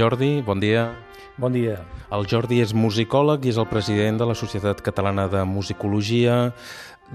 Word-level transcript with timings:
Jordi, 0.00 0.40
bon 0.40 0.56
dia. 0.56 0.94
Bon 1.36 1.52
dia. 1.52 1.74
El 2.08 2.24
Jordi 2.24 2.62
és 2.64 2.70
musicòleg 2.72 3.44
i 3.44 3.50
és 3.52 3.58
el 3.60 3.66
president 3.68 4.16
de 4.16 4.28
la 4.30 4.36
Societat 4.38 4.78
Catalana 4.80 5.26
de 5.28 5.42
Musicologia. 5.44 6.54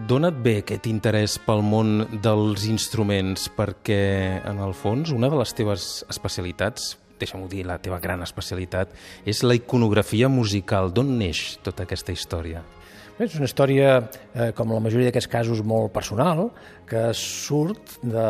Dona't 0.05 0.37
bé 0.45 0.59
aquest 0.59 0.85
interès 0.91 1.39
pel 1.41 1.63
món 1.65 2.03
dels 2.21 2.67
instruments 2.69 3.47
perquè, 3.57 4.37
en 4.45 4.61
el 4.61 4.77
fons, 4.77 5.09
una 5.17 5.31
de 5.33 5.39
les 5.41 5.55
teves 5.57 5.87
especialitats, 6.13 6.91
deixa'm-ho 7.17 7.49
dir, 7.49 7.65
la 7.65 7.79
teva 7.81 7.97
gran 8.03 8.21
especialitat, 8.21 8.93
és 9.25 9.41
la 9.41 9.57
iconografia 9.57 10.29
musical. 10.29 10.93
D'on 10.93 11.15
neix 11.17 11.55
tota 11.65 11.89
aquesta 11.89 12.13
història? 12.13 12.61
Bé, 13.15 13.29
és 13.29 13.35
una 13.39 13.47
història, 13.47 13.91
eh, 14.35 14.49
com 14.51 14.73
la 14.75 14.81
majoria 14.83 15.07
d'aquests 15.07 15.29
casos, 15.31 15.61
molt 15.63 15.93
personal, 15.95 16.49
que 16.85 17.13
surt 17.15 17.93
de 18.03 18.23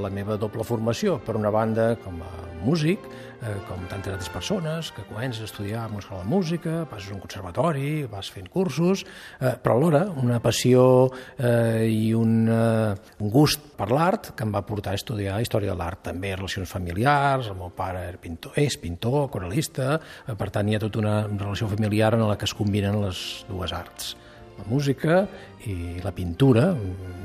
la 0.00 0.08
meva 0.08 0.38
doble 0.40 0.64
formació. 0.64 1.18
Per 1.20 1.34
una 1.36 1.50
banda, 1.52 1.90
com 2.00 2.22
a 2.24 2.30
músic, 2.64 3.04
eh, 3.42 3.52
com 3.68 3.84
tantes 3.90 4.14
altres 4.14 4.30
persones, 4.32 4.92
que 4.92 5.04
comences 5.04 5.42
a 5.42 5.44
estudiar 5.44 5.82
a 5.82 5.88
una 5.88 6.22
de 6.22 6.24
música, 6.24 6.86
passes 6.88 7.10
a 7.10 7.14
un 7.16 7.20
conservatori, 7.20 8.06
vas 8.06 8.30
fent 8.30 8.48
cursos, 8.48 9.04
eh, 9.40 9.58
però 9.62 9.76
alhora 9.76 10.06
una 10.08 10.40
passió 10.40 11.10
eh, 11.36 11.86
i 11.90 12.14
un, 12.14 12.48
eh, 12.48 12.96
un 13.20 13.28
gust 13.28 13.60
per 13.76 13.90
l'art 13.90 14.32
que 14.34 14.44
em 14.44 14.54
va 14.54 14.64
portar 14.64 14.92
a 14.92 14.94
estudiar 14.94 15.42
història 15.42 15.72
de 15.72 15.76
l'art, 15.76 16.00
també 16.02 16.34
relacions 16.34 16.66
familiars, 16.66 17.48
el 17.48 17.56
meu 17.56 17.68
pare 17.76 18.08
era 18.08 18.16
pintor, 18.16 18.52
és 18.56 18.78
pintor, 18.78 19.28
coralista, 19.28 20.00
eh, 20.26 20.32
per 20.34 20.48
tant 20.48 20.66
hi 20.66 20.76
ha 20.76 20.80
tota 20.80 20.98
una 20.98 21.26
relació 21.28 21.68
familiar 21.68 22.14
en 22.14 22.26
la 22.26 22.38
que 22.38 22.48
es 22.48 22.54
combinen 22.54 23.02
les 23.04 23.44
dues 23.46 23.76
arts 23.76 24.16
la 24.60 24.68
música 24.68 25.24
i 25.66 25.98
la 26.04 26.12
pintura, 26.12 26.70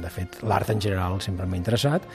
de 0.02 0.12
fet 0.12 0.42
l'art 0.48 0.72
en 0.72 0.82
general 0.82 1.20
sempre 1.24 1.48
m'ha 1.48 1.60
interessat. 1.60 2.08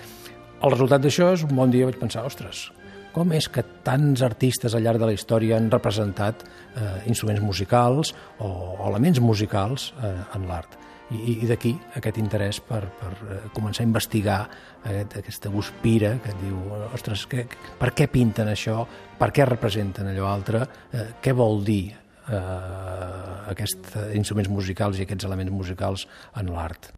El 0.61 0.75
resultat 0.75 1.05
d'això 1.05 1.33
és 1.37 1.45
un 1.47 1.55
bon 1.57 1.73
dia 1.73 1.89
vaig 1.89 1.97
pensar, 2.01 2.27
ostres, 2.29 2.69
com 3.15 3.33
és 3.35 3.49
que 3.51 3.65
tants 3.87 4.23
artistes 4.23 4.75
al 4.75 4.85
llarg 4.87 5.01
de 5.03 5.09
la 5.09 5.15
història 5.17 5.57
han 5.59 5.71
representat 5.73 6.45
eh, 6.45 7.09
instruments 7.11 7.43
musicals 7.43 8.13
o, 8.39 8.47
o 8.47 8.87
elements 8.91 9.19
musicals 9.25 9.91
eh, 9.99 10.15
en 10.37 10.47
l'art? 10.51 10.77
I, 11.11 11.41
i 11.43 11.47
d'aquí 11.51 11.73
aquest 11.99 12.21
interès 12.23 12.61
per, 12.63 12.85
per 13.01 13.11
eh, 13.27 13.39
començar 13.57 13.83
a 13.83 13.89
investigar 13.89 14.39
aquest, 14.85 15.17
aquesta 15.25 15.51
guspira 15.51 16.13
que 16.23 16.31
et 16.31 16.45
diu, 16.45 16.61
ostres, 16.95 17.25
que, 17.27 17.49
per 17.81 17.91
què 17.99 18.07
pinten 18.13 18.53
això, 18.53 18.85
per 19.19 19.33
què 19.35 19.49
representen 19.49 20.13
allò 20.13 20.31
altre, 20.31 20.63
eh, 20.95 21.09
què 21.19 21.35
vol 21.35 21.65
dir 21.67 21.89
eh, 22.31 23.51
aquests 23.53 23.97
instruments 24.15 24.51
musicals 24.51 24.99
i 24.99 25.07
aquests 25.07 25.27
elements 25.29 25.53
musicals 25.53 26.07
en 26.39 26.55
l'art. 26.55 26.93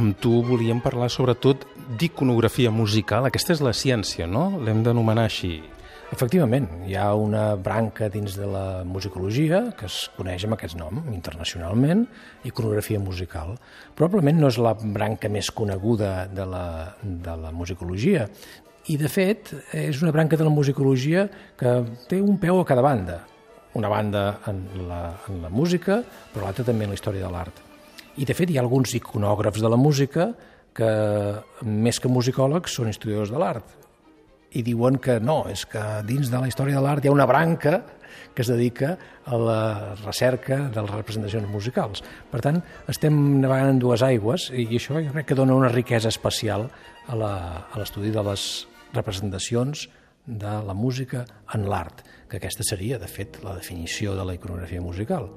Amb 0.00 0.16
tu 0.16 0.38
volíem 0.46 0.78
parlar 0.80 1.10
sobretot 1.12 1.66
d'iconografia 2.00 2.70
musical. 2.72 3.26
Aquesta 3.28 3.52
és 3.52 3.60
la 3.60 3.74
ciència, 3.76 4.24
no? 4.24 4.46
L'hem 4.64 4.80
d'anomenar 4.86 5.26
així. 5.28 5.58
Efectivament, 6.10 6.64
hi 6.90 6.96
ha 6.98 7.12
una 7.14 7.52
branca 7.54 8.08
dins 8.10 8.34
de 8.34 8.46
la 8.50 8.82
musicologia 8.82 9.60
que 9.78 9.86
es 9.86 10.08
coneix 10.16 10.42
amb 10.42 10.56
aquest 10.56 10.74
nom 10.74 10.98
internacionalment, 11.12 12.02
iconografia 12.50 12.98
musical. 12.98 13.52
Probablement 13.94 14.40
no 14.42 14.50
és 14.50 14.58
la 14.58 14.72
branca 14.74 15.30
més 15.30 15.52
coneguda 15.54 16.26
de 16.26 16.48
la, 16.50 16.64
de 17.00 17.36
la 17.44 17.52
musicologia 17.54 18.26
i, 18.90 18.96
de 18.98 19.06
fet, 19.06 19.52
és 19.70 20.02
una 20.02 20.10
branca 20.10 20.34
de 20.34 20.48
la 20.48 20.50
musicologia 20.50 21.28
que 21.60 21.76
té 22.10 22.18
un 22.18 22.40
peu 22.42 22.58
a 22.58 22.66
cada 22.66 22.82
banda. 22.82 23.20
Una 23.78 23.90
banda 23.92 24.24
en 24.50 24.64
la, 24.88 25.02
en 25.30 25.44
la 25.44 25.50
música, 25.54 26.00
però 26.34 26.48
l'altra 26.48 26.66
també 26.66 26.88
en 26.88 26.90
la 26.90 26.98
història 26.98 27.22
de 27.22 27.30
l'art. 27.30 27.62
I, 28.18 28.26
de 28.26 28.34
fet, 28.34 28.50
hi 28.50 28.58
ha 28.58 28.64
alguns 28.66 28.96
iconògrafs 28.98 29.62
de 29.62 29.70
la 29.70 29.78
música 29.78 30.32
que, 30.74 30.90
més 31.62 32.02
que 32.02 32.10
musicòlegs, 32.10 32.74
són 32.80 32.90
historiadors 32.90 33.30
de 33.30 33.38
l'art 33.38 33.76
i 34.52 34.62
diuen 34.66 34.98
que 34.98 35.18
no, 35.22 35.44
és 35.50 35.64
que 35.68 35.82
dins 36.08 36.30
de 36.30 36.40
la 36.40 36.48
història 36.50 36.78
de 36.78 36.84
l'art 36.84 37.04
hi 37.04 37.10
ha 37.10 37.14
una 37.14 37.28
branca 37.28 37.80
que 38.34 38.42
es 38.42 38.50
dedica 38.50 38.96
a 39.26 39.38
la 39.38 39.62
recerca 40.00 40.58
de 40.72 40.82
les 40.82 40.90
representacions 40.90 41.48
musicals. 41.50 42.02
Per 42.30 42.40
tant, 42.42 42.60
estem 42.90 43.16
navegant 43.42 43.74
en 43.74 43.80
dues 43.82 44.02
aigües 44.06 44.48
i 44.54 44.66
això 44.78 44.98
jo 44.98 45.14
crec 45.14 45.30
que 45.30 45.38
dona 45.38 45.56
una 45.58 45.70
riquesa 45.72 46.10
especial 46.10 46.68
a 47.10 47.18
l'estudi 47.18 48.12
de 48.14 48.24
les 48.26 48.46
representacions 48.94 49.88
de 50.26 50.56
la 50.66 50.74
música 50.74 51.24
en 51.54 51.66
l'art, 51.70 52.04
que 52.28 52.38
aquesta 52.38 52.66
seria, 52.66 52.98
de 52.98 53.08
fet, 53.10 53.40
la 53.42 53.56
definició 53.56 54.14
de 54.14 54.26
la 54.26 54.36
iconografia 54.36 54.82
musical. 54.82 55.30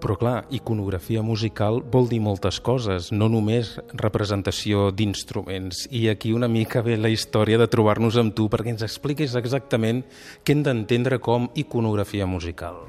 Però 0.00 0.16
clar, 0.20 0.34
iconografia 0.52 1.22
musical 1.24 1.80
vol 1.80 2.10
dir 2.10 2.20
moltes 2.20 2.58
coses, 2.60 3.08
no 3.12 3.30
només 3.32 3.76
representació 3.96 4.90
d'instruments. 4.92 5.86
I 5.90 6.08
aquí 6.12 6.34
una 6.36 6.50
mica 6.52 6.82
ve 6.84 6.98
la 7.00 7.08
història 7.12 7.58
de 7.58 7.68
trobar-nos 7.72 8.18
amb 8.20 8.34
tu 8.36 8.50
perquè 8.52 8.74
ens 8.74 8.84
expliquis 8.84 9.34
exactament 9.40 10.04
què 10.44 10.52
hem 10.52 10.66
d'entendre 10.66 11.18
com 11.18 11.48
iconografia 11.56 12.28
musical. 12.28 12.84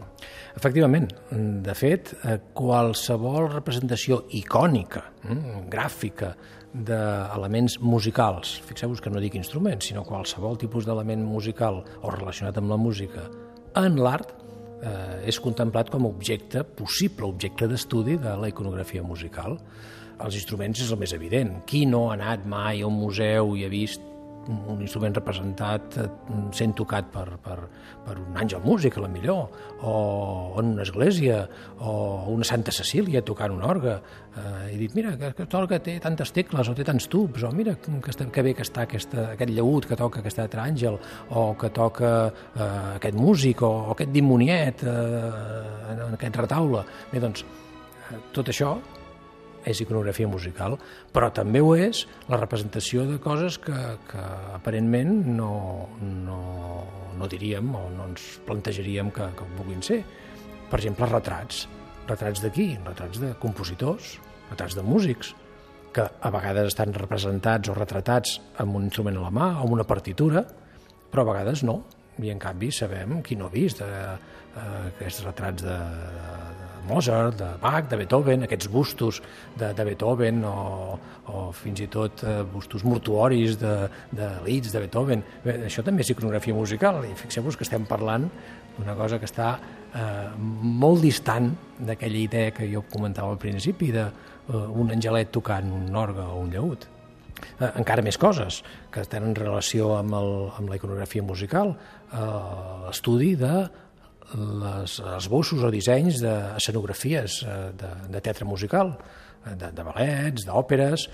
Efectivament. 0.58 1.12
De 1.32 1.74
fet, 1.78 2.16
eh, 2.24 2.40
qualsevol 2.54 3.52
representació 3.54 4.26
icònica, 4.34 5.04
mm, 5.24 5.70
gràfica, 5.70 6.36
d'elements 6.74 7.80
musicals, 7.80 8.60
fixeu-vos 8.68 9.02
que 9.02 9.10
no 9.10 9.22
dic 9.24 9.36
instruments, 9.36 9.88
sinó 9.88 10.04
qualsevol 10.04 10.58
tipus 10.58 10.86
d'element 10.86 11.24
musical 11.26 11.84
o 12.02 12.12
relacionat 12.12 12.58
amb 12.58 12.70
la 12.70 12.78
música 12.78 13.30
en 13.76 13.98
l'art, 14.02 14.34
eh, 14.82 15.28
és 15.30 15.40
contemplat 15.44 15.90
com 15.94 16.06
a 16.06 16.12
objecte, 16.12 16.64
possible 16.78 17.28
objecte 17.28 17.68
d'estudi 17.68 18.18
de 18.22 18.36
la 18.40 18.50
iconografia 18.52 19.04
musical. 19.04 19.58
Els 20.24 20.38
instruments 20.40 20.82
és 20.82 20.92
el 20.92 21.00
més 21.02 21.14
evident. 21.14 21.60
Qui 21.70 21.86
no 21.86 22.08
ha 22.10 22.18
anat 22.18 22.46
mai 22.50 22.82
a 22.82 22.88
un 22.90 22.98
museu 22.98 23.56
i 23.58 23.66
ha 23.66 23.70
vist 23.70 24.02
un 24.48 24.82
instrument 24.82 25.16
representat 25.18 25.98
eh, 26.02 26.08
sent 26.56 26.74
tocat 26.78 27.10
per, 27.14 27.26
per, 27.44 27.58
per 28.06 28.16
un 28.22 28.38
àngel 28.40 28.64
músic, 28.66 28.98
a 28.98 29.04
la 29.04 29.10
millor, 29.12 29.48
o 29.82 29.94
en 30.60 30.74
una 30.76 30.86
església, 30.86 31.44
o 31.80 32.32
una 32.34 32.48
Santa 32.48 32.74
Cecília 32.76 33.24
tocant 33.26 33.54
un 33.56 33.64
orgue. 33.64 33.98
Eh, 34.38 34.74
I 34.74 34.80
dit, 34.82 34.96
mira, 34.98 35.16
que, 35.20 35.34
que 35.38 35.48
orgue 35.60 35.80
té 35.84 35.98
tantes 36.04 36.34
tecles, 36.36 36.70
o 36.70 36.76
té 36.78 36.86
tants 36.88 37.10
tubs, 37.12 37.44
o 37.44 37.52
mira 37.56 37.78
que, 37.82 37.94
està, 38.14 38.30
que 38.34 38.46
bé 38.46 38.56
que 38.58 38.66
està 38.66 38.88
aquesta, 38.88 39.32
aquest 39.36 39.54
llaüt 39.54 39.90
que 39.90 40.00
toca 40.00 40.24
aquest 40.24 40.44
altre 40.44 40.64
àngel, 40.64 41.00
o 41.30 41.48
que 41.60 41.72
toca 41.76 42.12
eh, 42.28 42.70
aquest 42.98 43.18
músic, 43.18 43.64
o, 43.68 43.74
o 43.88 43.96
aquest 43.98 44.14
dimoniet 44.16 44.86
eh, 44.88 44.94
en 45.96 46.20
aquest 46.20 46.44
retaule. 46.44 46.86
Bé, 47.12 47.24
doncs, 47.24 47.44
eh, 48.12 48.22
tot 48.36 48.54
això 48.54 48.78
és 49.68 49.82
iconografia 49.84 50.30
musical, 50.32 50.78
però 51.14 51.30
també 51.36 51.62
ho 51.64 51.74
és 51.76 52.06
la 52.32 52.40
representació 52.40 53.06
de 53.10 53.18
coses 53.24 53.60
que, 53.62 53.76
que 54.10 54.28
aparentment 54.56 55.26
no, 55.38 55.54
no, 56.02 56.40
no 57.18 57.32
diríem 57.32 57.74
o 57.76 57.88
no 57.94 58.08
ens 58.12 58.38
plantejaríem 58.48 59.12
que, 59.16 59.28
que 59.38 59.50
puguin 59.58 59.84
ser. 59.84 60.04
Per 60.68 60.80
exemple, 60.80 61.10
retrats. 61.12 61.66
Retrats 62.08 62.44
d'aquí, 62.44 62.72
retrats 62.86 63.20
de 63.20 63.34
compositors, 63.42 64.16
retrats 64.52 64.78
de 64.78 64.86
músics, 64.86 65.34
que 65.98 66.06
a 66.06 66.32
vegades 66.32 66.72
estan 66.72 66.94
representats 66.94 67.72
o 67.72 67.76
retratats 67.76 68.38
amb 68.62 68.78
un 68.78 68.88
instrument 68.88 69.18
a 69.18 69.28
la 69.28 69.34
mà 69.34 69.48
o 69.58 69.66
amb 69.66 69.78
una 69.80 69.88
partitura, 69.88 70.44
però 71.12 71.24
a 71.24 71.32
vegades 71.32 71.64
no. 71.68 71.82
I 72.22 72.32
en 72.34 72.40
canvi 72.42 72.72
sabem 72.74 73.20
qui 73.26 73.36
no 73.38 73.48
ha 73.48 73.54
vist 73.54 73.82
eh, 73.86 73.88
eh, 73.88 74.62
aquests 74.92 75.24
retrats 75.26 75.66
de, 75.66 75.78
Mozart, 76.88 77.38
de 77.40 77.50
Bach, 77.62 77.90
de 77.92 78.00
Beethoven, 78.00 78.46
aquests 78.48 78.70
bustos 78.72 79.22
de, 79.58 79.72
de 79.76 79.86
Beethoven 79.88 80.44
o, 80.48 80.56
o 81.28 81.48
fins 81.56 81.84
i 81.84 81.90
tot 81.92 82.24
eh, 82.24 82.40
bustos 82.54 82.86
mortuoris 82.88 83.58
de, 83.62 83.76
de 84.16 84.30
Liszt, 84.46 84.74
de 84.74 84.84
Beethoven. 84.86 85.24
Bé, 85.44 85.60
això 85.68 85.86
també 85.86 86.06
és 86.06 86.14
iconografia 86.16 86.56
musical 86.56 87.04
i 87.06 87.14
fixeu-vos 87.18 87.60
que 87.60 87.68
estem 87.68 87.88
parlant 87.90 88.30
d'una 88.78 88.96
cosa 88.98 89.20
que 89.20 89.28
està 89.30 89.56
eh, 89.58 90.28
molt 90.38 91.04
distant 91.04 91.52
d'aquella 91.80 92.22
idea 92.24 92.52
que 92.56 92.70
jo 92.72 92.84
comentava 92.92 93.34
al 93.34 93.42
principi 93.42 93.92
d'un 93.96 94.92
eh, 94.92 94.94
angelet 94.96 95.34
tocant 95.34 95.72
un 95.74 95.90
orgue 95.96 96.24
o 96.24 96.40
un 96.44 96.54
llaüt. 96.54 96.88
Eh, 97.38 97.72
encara 97.78 98.06
més 98.06 98.18
coses 98.18 98.62
que 98.94 99.04
tenen 99.10 99.36
relació 99.38 99.94
amb, 99.98 100.16
el, 100.18 100.32
amb 100.58 100.72
la 100.72 100.80
iconografia 100.80 101.26
musical, 101.26 101.76
eh, 102.12 102.30
l'estudi 102.88 103.36
de 103.40 103.68
les 104.36 104.98
esbossos 105.18 105.64
o 105.64 105.72
dissenys 105.72 106.20
d'escenografies 106.24 107.42
eh, 107.46 107.56
de, 107.78 107.94
de 108.12 108.22
teatre 108.24 108.46
musical, 108.46 108.94
eh, 109.46 109.56
de, 109.56 109.72
de 109.72 109.86
ballets, 109.88 110.46
d'òperes, 110.48 111.08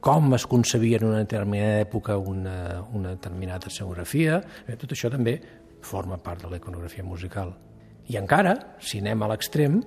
com 0.00 0.34
es 0.34 0.46
concebia 0.48 0.98
en 0.98 1.10
una 1.10 1.22
determinada 1.22 1.84
època 1.84 2.16
una, 2.18 2.80
una 2.96 3.14
determinada 3.14 3.70
escenografia, 3.70 4.40
eh, 4.66 4.76
tot 4.80 4.96
això 4.96 5.10
també 5.12 5.38
forma 5.86 6.18
part 6.18 6.42
de 6.42 6.50
la 6.50 6.60
iconografia 6.60 7.04
musical. 7.04 7.54
I 8.10 8.18
encara, 8.18 8.56
si 8.82 8.98
anem 9.00 9.22
a 9.22 9.30
l'extrem, 9.30 9.78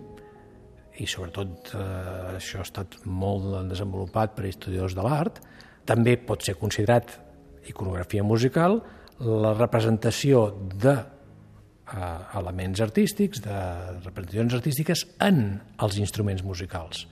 i 1.02 1.08
sobretot 1.10 1.74
eh, 1.76 2.38
això 2.38 2.62
ha 2.62 2.68
estat 2.68 3.02
molt 3.10 3.68
desenvolupat 3.70 4.38
per 4.38 4.48
historiadors 4.48 4.96
de 4.96 5.06
l'art, 5.06 5.42
també 5.84 6.16
pot 6.16 6.46
ser 6.46 6.56
considerat 6.56 7.18
iconografia 7.68 8.24
musical 8.24 8.80
la 9.24 9.54
representació 9.58 10.46
de 10.80 10.96
eh, 11.94 12.38
elements 12.40 12.84
artístics, 12.84 13.42
de 13.46 13.58
representacions 14.04 14.60
artístiques 14.60 15.08
en 15.24 15.60
els 15.84 16.00
instruments 16.02 16.44
musicals. 16.46 17.08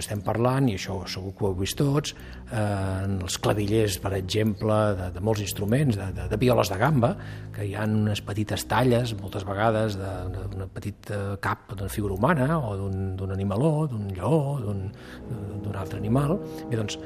Estem 0.00 0.22
parlant, 0.24 0.64
i 0.70 0.78
això 0.78 0.94
segur 1.12 1.34
que 1.36 1.44
ho 1.44 1.48
heu 1.50 1.56
vist 1.58 1.76
tots, 1.76 2.14
eh, 2.48 2.56
en 2.56 3.18
els 3.20 3.36
clavillers, 3.42 3.98
per 4.00 4.14
exemple, 4.16 4.78
de, 4.96 5.10
de 5.12 5.22
molts 5.24 5.42
instruments, 5.44 5.98
de, 6.00 6.06
de, 6.16 6.28
de 6.30 6.38
violes 6.40 6.72
de 6.72 6.78
gamba, 6.80 7.10
que 7.52 7.66
hi 7.68 7.74
ha 7.76 7.84
unes 7.84 8.22
petites 8.24 8.64
talles, 8.70 9.12
moltes 9.20 9.44
vegades, 9.44 9.98
d'un 10.00 10.64
petit 10.72 11.12
cap 11.44 11.74
d'una 11.74 11.92
figura 11.92 12.16
humana, 12.16 12.56
o 12.58 12.76
d'un 12.80 13.34
animaló, 13.34 13.88
d'un 13.92 14.08
lleó, 14.16 14.40
d'un 14.64 15.74
altre 15.76 16.00
animal. 16.00 16.38
Bé, 16.70 16.80
doncs, 16.80 16.96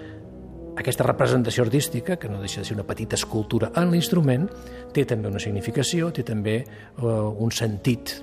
aquesta 0.77 1.07
representació 1.07 1.65
artística, 1.65 2.17
que 2.19 2.29
no 2.29 2.41
deixa 2.43 2.61
de 2.61 2.69
ser 2.69 2.77
una 2.77 2.87
petita 2.87 3.17
escultura 3.17 3.71
en 3.79 3.93
l'instrument, 3.93 4.49
té 4.95 5.05
també 5.09 5.31
una 5.31 5.43
significació, 5.43 6.11
té 6.15 6.25
també 6.27 6.57
eh, 6.63 7.05
un 7.05 7.55
sentit 7.55 8.17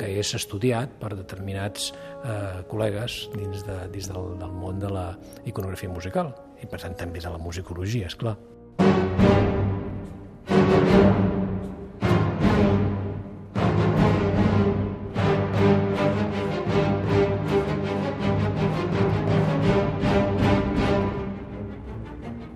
que 0.00 0.08
és 0.20 0.34
estudiat 0.38 0.94
per 1.00 1.12
determinats 1.12 1.90
eh, 1.92 2.62
col·legues 2.70 3.26
dins, 3.34 3.66
de, 3.66 3.80
dins 3.92 4.08
del, 4.12 4.30
del 4.40 4.54
món 4.56 4.80
de 4.80 4.92
la 4.92 5.10
iconografia 5.44 5.92
musical 5.92 6.32
i 6.62 6.70
per 6.70 6.80
tant 6.80 6.96
també 6.96 7.20
de 7.20 7.32
la 7.32 7.42
musicologia, 7.42 8.08
és 8.08 8.16
clar. 8.16 8.38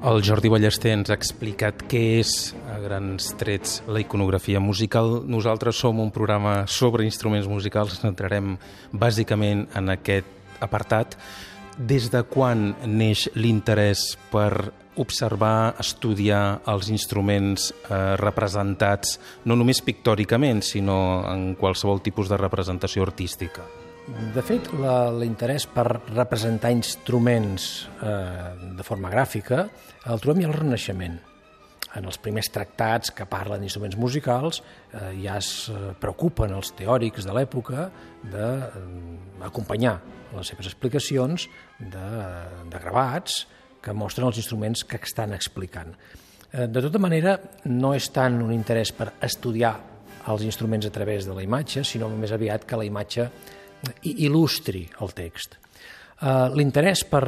El 0.05 0.21
Jordi 0.21 0.51
Ballester 0.53 0.91
ens 0.93 1.09
ha 1.09 1.17
explicat 1.17 1.79
què 1.89 2.01
és, 2.19 2.53
a 2.69 2.75
grans 2.83 3.31
trets, 3.41 3.79
la 3.89 4.03
iconografia 4.03 4.61
musical. 4.61 5.23
Nosaltres 5.25 5.79
som 5.81 6.03
un 6.03 6.11
programa 6.13 6.67
sobre 6.69 7.07
instruments 7.09 7.49
musicals, 7.49 7.97
centrarem 8.03 8.59
bàsicament 8.93 9.63
en 9.73 9.89
aquest 9.95 10.61
apartat. 10.61 11.17
Des 11.79 12.11
de 12.13 12.21
quan 12.29 12.75
neix 12.85 13.31
l'interès 13.33 14.03
per 14.29 14.75
observar, 15.01 15.73
estudiar 15.81 16.61
els 16.69 16.93
instruments 16.93 17.71
eh, 17.73 18.03
representats, 18.21 19.17
no 19.49 19.57
només 19.57 19.81
pictòricament, 19.89 20.61
sinó 20.61 20.99
en 21.33 21.55
qualsevol 21.57 22.05
tipus 22.05 22.29
de 22.29 22.43
representació 22.45 23.09
artística? 23.09 23.65
De 24.05 24.43
fet, 24.45 24.67
l'interès 25.17 25.65
per 25.73 25.87
representar 26.13 26.69
instruments 26.75 27.87
eh, 28.05 28.75
de 28.77 28.85
forma 28.85 29.09
gràfica 29.09 29.63
el 30.13 30.21
trobem 30.21 30.43
ja 30.45 30.51
al 30.51 30.59
Renaixement. 30.59 31.15
En 31.97 32.09
els 32.11 32.19
primers 32.21 32.51
tractats 32.53 33.15
que 33.17 33.25
parlen 33.31 33.63
d'instruments 33.65 33.97
musicals 33.97 34.61
eh, 34.61 35.15
ja 35.23 35.39
es 35.41 35.71
eh, 35.73 35.95
preocupen 36.01 36.53
els 36.53 36.75
teòrics 36.77 37.25
de 37.25 37.39
l'època 37.39 37.87
d'acompanyar 38.35 39.95
eh, 39.97 40.37
les 40.37 40.53
seves 40.53 40.69
explicacions 40.69 41.49
de, 41.81 42.13
de 42.69 42.85
gravats 42.85 43.47
que 43.81 43.97
mostren 43.97 44.29
els 44.29 44.43
instruments 44.43 44.85
que 44.85 45.01
estan 45.01 45.33
explicant. 45.33 45.97
Eh, 46.53 46.69
de 46.69 46.85
tota 46.91 47.01
manera, 47.01 47.39
no 47.73 47.97
és 47.97 48.13
tant 48.13 48.37
un 48.45 48.53
interès 48.53 48.93
per 48.93 49.15
estudiar 49.25 49.79
els 50.29 50.45
instruments 50.45 50.85
a 50.85 50.93
través 50.93 51.25
de 51.25 51.33
la 51.37 51.45
imatge, 51.45 51.89
sinó 51.89 52.13
més 52.13 52.37
aviat 52.37 52.69
que 52.69 52.77
la 52.77 52.85
imatge 52.85 53.31
il·lustri 54.11 54.87
el 55.01 55.13
text. 55.17 55.59
Uh, 56.23 56.49
L'interès 56.55 57.03
per 57.09 57.25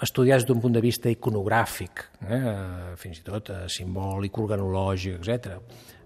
estudiar 0.00 0.40
d'un 0.46 0.60
punt 0.60 0.72
de 0.72 0.80
vista 0.80 1.10
iconogràfic, 1.12 2.04
eh, 2.24 2.96
fins 2.96 3.20
i 3.20 3.24
tot 3.24 3.50
eh, 3.52 3.66
simbòlic, 3.68 4.38
organològic, 4.40 5.20
etc. 5.20 5.58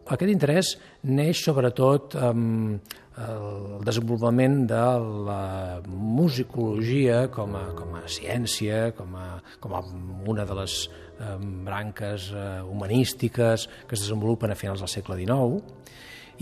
Aquest 0.04 0.30
interès 0.30 0.74
neix 1.08 1.40
sobretot 1.40 2.16
amb 2.18 2.92
el 3.14 3.84
desenvolupament 3.86 4.64
de 4.66 4.82
la 5.28 5.80
musicologia 5.86 7.28
com 7.30 7.54
a, 7.54 7.62
com 7.78 7.94
a 7.94 8.02
ciència, 8.10 8.88
com 8.98 9.14
a, 9.14 9.28
com 9.62 9.76
a 9.78 9.82
una 10.26 10.44
de 10.44 10.56
les 10.58 10.74
eh, 10.88 11.36
branques 11.38 12.32
eh, 12.34 12.60
humanístiques 12.66 13.68
que 13.86 13.94
es 13.94 14.02
desenvolupen 14.02 14.50
a 14.50 14.58
finals 14.58 14.82
del 14.82 14.90
segle 14.90 15.20
XIX, 15.22 15.62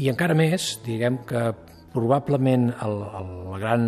i 0.00 0.08
encara 0.08 0.34
més, 0.34 0.78
diguem 0.86 1.20
que 1.28 1.50
probablement 1.92 2.70
el, 2.84 2.94
el 3.20 3.60
gran 3.60 3.84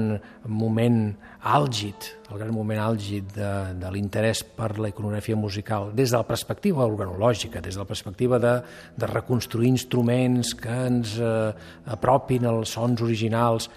moment 0.46 1.00
àlgid, 1.44 2.08
el 2.30 2.40
gran 2.40 2.52
moment 2.54 2.80
àlgid 2.84 3.32
de, 3.36 3.50
de 3.80 3.90
l'interès 3.92 4.44
per 4.56 4.70
la 4.78 4.90
iconografia 4.92 5.36
musical 5.36 5.90
des 5.96 6.12
de 6.12 6.20
la 6.20 6.28
perspectiva 6.28 6.86
organològica, 6.86 7.62
des 7.64 7.76
de 7.76 7.82
la 7.82 7.88
perspectiva 7.88 8.40
de, 8.40 8.54
de 8.96 9.10
reconstruir 9.10 9.72
instruments 9.72 10.54
que 10.56 10.78
ens 10.88 11.16
eh, 11.18 11.50
apropin 11.96 12.48
als 12.48 12.76
sons 12.78 13.04
originals. 13.04 13.68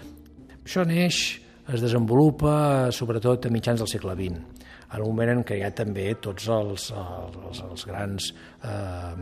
Això 0.64 0.84
neix, 0.88 1.40
es 1.68 1.84
desenvolupa 1.84 2.88
sobretot 2.94 3.44
a 3.44 3.52
mitjans 3.52 3.82
del 3.82 3.90
segle 3.90 4.16
XX, 4.16 4.64
en 4.88 5.02
un 5.04 5.10
moment 5.10 5.34
en 5.34 5.44
què 5.44 5.58
hi 5.58 5.64
ha 5.66 5.72
també 5.76 6.06
tots 6.24 6.48
els, 6.48 6.88
els, 6.96 7.60
els 7.66 7.84
grans 7.88 8.30
eh, 8.64 9.12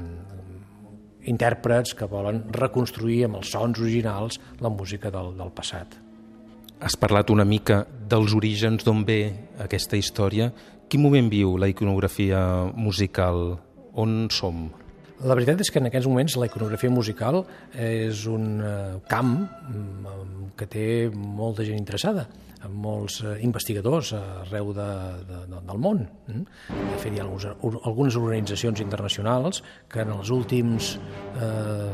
intèrprets 1.30 1.94
que 1.98 2.08
volen 2.10 2.44
reconstruir 2.54 3.24
amb 3.26 3.40
els 3.40 3.52
sons 3.52 3.80
originals 3.82 4.40
la 4.62 4.72
música 4.72 5.10
del, 5.10 5.34
del 5.38 5.52
passat. 5.54 5.98
Has 6.80 6.96
parlat 7.00 7.30
una 7.32 7.46
mica 7.48 7.84
dels 8.08 8.34
orígens 8.36 8.84
d'on 8.84 9.04
ve 9.08 9.20
aquesta 9.64 9.96
història. 9.96 10.50
Quin 10.88 11.02
moment 11.02 11.30
viu 11.32 11.56
la 11.58 11.70
iconografia 11.72 12.40
musical? 12.76 13.56
On 13.96 14.26
som? 14.30 14.66
La 15.24 15.32
veritat 15.32 15.62
és 15.64 15.70
que 15.72 15.80
en 15.80 15.88
aquests 15.88 16.08
moments 16.10 16.34
la 16.36 16.48
iconografia 16.50 16.92
musical 16.92 17.38
és 17.72 18.26
un 18.28 18.58
eh, 18.60 18.72
camp 19.08 19.32
mm, 19.40 20.50
que 20.58 20.68
té 20.68 20.88
molta 21.14 21.64
gent 21.64 21.78
interessada 21.80 22.26
amb 22.66 22.76
molts 22.84 23.22
eh, 23.22 23.36
investigadors 23.46 24.12
arreu 24.18 24.74
de, 24.76 24.88
de, 25.30 25.40
de, 25.54 25.62
del 25.70 25.80
món. 25.80 26.04
Mm? 26.28 26.44
De 26.92 27.00
fet, 27.00 27.16
hi 27.16 27.22
ha 27.22 27.26
algunes 27.26 28.18
organitzacions 28.20 28.82
internacionals 28.84 29.62
que 29.92 30.04
en 30.04 30.12
els 30.18 30.32
últims 30.34 30.96
eh, 31.40 31.90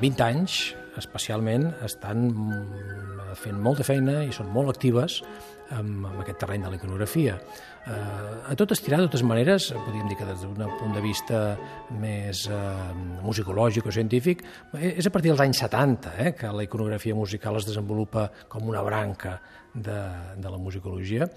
20 0.00 0.26
anys, 0.30 0.58
especialment, 0.96 1.68
estan 1.84 2.30
mm, 2.30 3.32
fent 3.38 3.60
molta 3.60 3.84
feina 3.84 4.22
i 4.24 4.32
són 4.34 4.48
molt 4.54 4.72
actives 4.72 5.20
amb, 5.76 6.06
amb 6.08 6.22
aquest 6.22 6.40
terreny 6.42 6.64
de 6.64 6.72
l'iconografia. 6.72 7.36
Eh, 7.88 8.50
a 8.52 8.56
tot 8.58 8.72
estirar, 8.74 9.00
de 9.00 9.08
totes 9.08 9.24
maneres, 9.26 9.70
podríem 9.72 10.08
dir 10.10 10.16
que 10.18 10.26
des 10.28 10.42
d'un 10.44 10.74
punt 10.78 10.96
de 10.96 11.02
vista 11.04 11.42
més 12.00 12.46
eh, 12.50 12.56
musicològic 13.24 13.88
o 13.88 13.94
científic, 13.94 14.44
és 14.76 15.06
a 15.06 15.12
partir 15.14 15.32
dels 15.32 15.44
anys 15.44 15.62
70 15.64 16.16
eh, 16.18 16.34
que 16.36 16.52
la 16.52 16.66
iconografia 16.66 17.16
musical 17.16 17.56
es 17.60 17.68
desenvolupa 17.68 18.28
com 18.48 18.68
una 18.68 18.82
branca 18.84 19.38
de, 19.74 19.98
de 20.36 20.50
la 20.50 20.60
musicologia. 20.60 21.28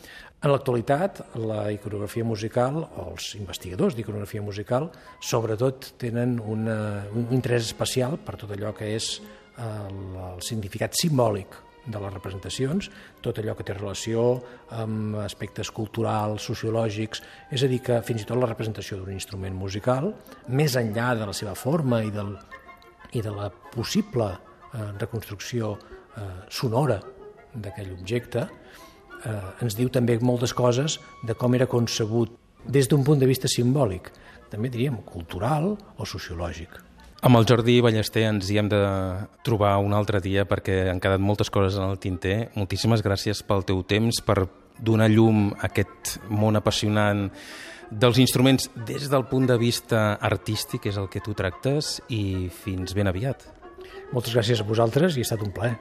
En 0.41 0.49
l'actualitat, 0.49 1.21
la 1.37 1.67
iconografia 1.71 2.25
musical, 2.25 2.81
o 2.83 3.11
els 3.11 3.35
investigadors 3.37 3.95
d'iconografia 3.95 4.41
musical, 4.41 4.89
sobretot 5.21 5.93
tenen 6.01 6.39
una, 6.41 7.05
un 7.13 7.27
interès 7.31 7.69
especial 7.69 8.17
per 8.17 8.39
tot 8.41 8.55
allò 8.55 8.73
que 8.75 8.95
és 8.95 9.19
el, 9.61 9.99
el 10.31 10.41
significat 10.45 10.97
simbòlic 10.97 11.70
de 11.85 11.99
les 11.99 12.13
representacions, 12.13 12.89
tot 13.25 13.39
allò 13.41 13.55
que 13.57 13.65
té 13.65 13.73
relació 13.73 14.25
amb 14.77 15.17
aspectes 15.23 15.71
culturals, 15.73 16.45
sociològics, 16.45 17.23
és 17.51 17.63
a 17.63 17.69
dir, 17.71 17.81
que 17.85 18.01
fins 18.05 18.21
i 18.21 18.27
tot 18.29 18.39
la 18.39 18.49
representació 18.49 18.99
d'un 18.99 19.13
instrument 19.15 19.55
musical, 19.57 20.11
més 20.47 20.77
enllà 20.77 21.13
de 21.17 21.29
la 21.29 21.35
seva 21.37 21.55
forma 21.57 22.03
i, 22.05 22.11
del, 22.13 22.35
i 23.17 23.23
de 23.25 23.33
la 23.33 23.49
possible 23.73 24.29
eh, 24.29 24.91
reconstrucció 24.99 25.73
eh, 25.77 26.29
sonora 26.49 26.99
d'aquell 27.53 27.95
objecte, 27.97 28.45
eh, 28.45 29.39
ens 29.65 29.77
diu 29.77 29.89
també 29.89 30.19
moltes 30.21 30.53
coses 30.53 30.99
de 31.25 31.33
com 31.33 31.57
era 31.57 31.69
concebut 31.69 32.37
des 32.61 32.87
d'un 32.87 33.03
punt 33.03 33.19
de 33.19 33.29
vista 33.29 33.49
simbòlic, 33.49 34.11
també 34.51 34.69
diríem 34.69 35.01
cultural 35.07 35.73
o 35.97 36.05
sociològic. 36.05 36.90
Amb 37.21 37.37
el 37.37 37.45
Jordi 37.45 37.75
Ballester 37.85 38.23
ens 38.25 38.47
hi 38.49 38.55
hem 38.57 38.69
de 38.71 38.79
trobar 39.45 39.75
un 39.85 39.93
altre 39.93 40.17
dia 40.25 40.41
perquè 40.49 40.87
han 40.89 40.97
quedat 41.03 41.21
moltes 41.21 41.51
coses 41.53 41.77
en 41.77 41.85
el 41.85 41.99
tinter. 42.01 42.49
Moltíssimes 42.57 43.03
gràcies 43.05 43.43
pel 43.45 43.61
teu 43.61 43.83
temps, 43.85 44.23
per 44.25 44.47
donar 44.81 45.11
llum 45.13 45.51
a 45.53 45.67
aquest 45.69 46.15
món 46.33 46.57
apassionant 46.57 47.27
dels 47.91 48.17
instruments 48.23 48.71
des 48.89 49.05
del 49.11 49.27
punt 49.29 49.45
de 49.45 49.59
vista 49.61 50.15
artístic, 50.17 50.89
és 50.89 50.97
el 50.97 51.11
que 51.13 51.21
tu 51.21 51.37
tractes, 51.37 51.99
i 52.09 52.49
fins 52.49 52.97
ben 52.97 53.11
aviat. 53.11 53.45
Moltes 54.15 54.33
gràcies 54.33 54.65
a 54.65 54.65
vosaltres 54.65 55.13
i 55.13 55.21
ha 55.21 55.29
estat 55.29 55.45
un 55.45 55.53
plaer. 55.53 55.77